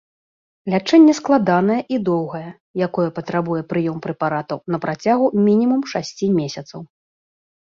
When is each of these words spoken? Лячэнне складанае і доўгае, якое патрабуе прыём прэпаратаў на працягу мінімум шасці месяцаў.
Лячэнне 0.73 1.13
складанае 1.19 1.77
і 1.95 1.99
доўгае, 2.07 2.49
якое 2.87 3.05
патрабуе 3.19 3.61
прыём 3.75 3.97
прэпаратаў 4.07 4.57
на 4.77 4.81
працягу 4.87 5.25
мінімум 5.47 5.81
шасці 5.95 6.33
месяцаў. 6.41 6.79